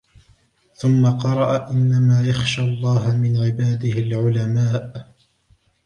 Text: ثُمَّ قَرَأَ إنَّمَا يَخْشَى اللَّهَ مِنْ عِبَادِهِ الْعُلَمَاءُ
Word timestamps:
ثُمَّ 0.75 1.17
قَرَأَ 1.17 1.71
إنَّمَا 1.71 2.21
يَخْشَى 2.21 2.61
اللَّهَ 2.61 3.17
مِنْ 3.17 3.37
عِبَادِهِ 3.37 3.91
الْعُلَمَاءُ 3.93 5.13